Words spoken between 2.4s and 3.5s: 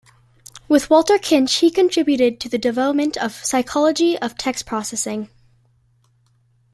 the development of the